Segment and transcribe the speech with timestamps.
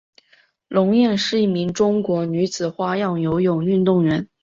[0.67, 4.27] 龙艳是一名中国女子花样游泳运动员。